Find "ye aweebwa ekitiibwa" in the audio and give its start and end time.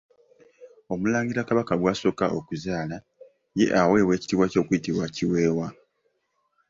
3.59-4.45